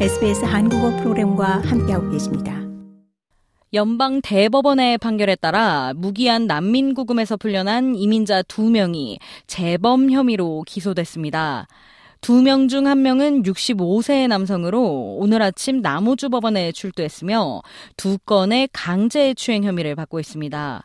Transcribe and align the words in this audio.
SBS 0.00 0.44
한국어 0.44 0.90
프로그램과 0.96 1.62
함께하고 1.62 2.10
계십니다. 2.10 2.60
연방 3.72 4.20
대법원의 4.22 4.98
판결에 4.98 5.36
따라 5.36 5.92
무기한 5.94 6.48
난민 6.48 6.94
구금에서 6.94 7.36
풀려난 7.36 7.94
이민자 7.94 8.42
2명이 8.42 9.18
재범 9.46 10.10
혐의로 10.10 10.64
기소됐습니다. 10.66 11.68
두명중한 12.22 13.02
명은 13.02 13.44
65세의 13.44 14.26
남성으로 14.26 15.16
오늘 15.20 15.42
아침 15.42 15.80
남우주 15.80 16.28
법원에 16.28 16.72
출두했으며 16.72 17.62
두 17.96 18.18
건의 18.18 18.68
강제 18.72 19.32
추행 19.34 19.62
혐의를 19.62 19.94
받고 19.94 20.18
있습니다. 20.18 20.84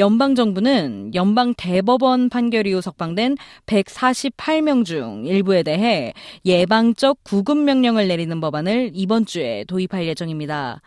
연방 0.00 0.34
정부는 0.34 1.14
연방 1.14 1.52
대법원 1.54 2.30
판결 2.30 2.66
이후 2.66 2.80
석방된 2.80 3.36
148명 3.66 4.86
중 4.86 5.26
일부에 5.26 5.62
대해 5.62 6.14
예방적 6.46 7.18
구금 7.22 7.66
명령을 7.66 8.08
내리는 8.08 8.40
법안을 8.40 8.92
이번 8.94 9.26
주에 9.26 9.64
도입할 9.68 10.06
예정입니다. 10.06 10.80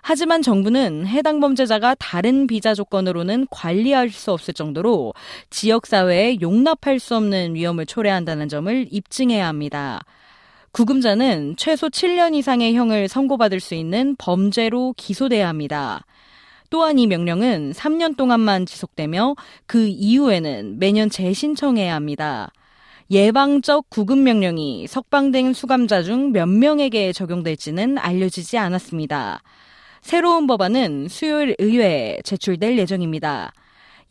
하지만 0.00 0.40
정부는 0.40 1.06
해당 1.06 1.40
범죄자가 1.40 1.96
다른 1.96 2.46
비자 2.46 2.72
조건으로는 2.72 3.46
관리할 3.50 4.08
수 4.08 4.32
없을 4.32 4.54
정도로 4.54 5.12
지역사회에 5.50 6.38
용납할 6.40 6.98
수 6.98 7.14
없는 7.14 7.54
위험을 7.56 7.84
초래한다는 7.84 8.48
점을 8.48 8.86
입증해야 8.90 9.46
합니다. 9.46 10.00
구금자는 10.72 11.56
최소 11.58 11.88
7년 11.88 12.34
이상의 12.34 12.74
형을 12.74 13.08
선고받을 13.08 13.60
수 13.60 13.74
있는 13.74 14.16
범죄로 14.16 14.94
기소돼야 14.96 15.46
합니다. 15.46 16.06
또한 16.70 16.98
이 16.98 17.06
명령은 17.06 17.72
3년 17.72 18.16
동안만 18.16 18.66
지속되며 18.66 19.34
그 19.66 19.86
이후에는 19.86 20.78
매년 20.78 21.10
재신청해야 21.10 21.94
합니다. 21.94 22.50
예방적 23.10 23.88
구금 23.88 24.24
명령이 24.24 24.86
석방된 24.88 25.52
수감자 25.52 26.02
중 26.02 26.32
몇 26.32 26.48
명에게 26.48 27.12
적용될지는 27.12 27.98
알려지지 27.98 28.58
않았습니다. 28.58 29.42
새로운 30.00 30.46
법안은 30.46 31.08
수요일 31.08 31.54
의회에 31.58 32.18
제출될 32.24 32.78
예정입니다. 32.78 33.52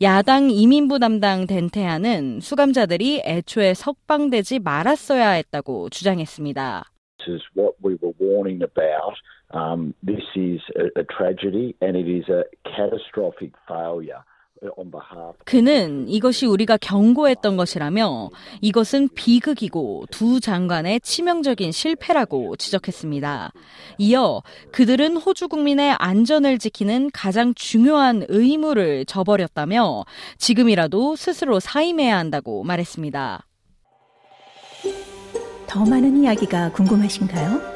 야당 0.02 0.50
이민부 0.50 0.98
담당 0.98 1.46
덴테아는 1.46 2.40
수감자들이 2.40 3.22
애초에 3.24 3.74
석방되지 3.74 4.58
말았어야 4.60 5.30
했다고 5.30 5.88
주장했습니다. 5.90 6.84
is 7.28 7.42
what 7.56 7.74
we 7.84 7.96
were 8.02 8.14
warning 8.20 8.62
about. 8.62 9.16
Um, 9.52 9.94
this 10.02 10.24
is 10.34 10.60
a, 10.76 11.00
a 11.00 11.04
tragedy 11.04 11.76
and 11.80 11.96
it 11.96 12.08
is 12.08 12.28
a 12.28 12.44
catastrophic 12.64 13.52
failure. 13.66 14.24
그는 15.44 16.08
이것이 16.08 16.46
우리가 16.46 16.78
경고했던 16.78 17.56
것이라며 17.56 18.30
이것은 18.62 19.10
비극이고 19.14 20.06
두 20.10 20.40
장관의 20.40 21.00
치명적인 21.00 21.72
실패라고 21.72 22.56
지적했습니다. 22.56 23.52
이어 23.98 24.42
그들은 24.72 25.16
호주 25.18 25.48
국민의 25.48 25.96
안전을 25.98 26.58
지키는 26.58 27.10
가장 27.12 27.52
중요한 27.54 28.24
의무를 28.28 29.04
저버렸다며 29.04 30.04
지금이라도 30.38 31.16
스스로 31.16 31.60
사임해야 31.60 32.16
한다고 32.16 32.64
말했습니다. 32.64 33.46
더 35.66 35.84
많은 35.84 36.22
이야기가 36.22 36.72
궁금하신가요? 36.72 37.75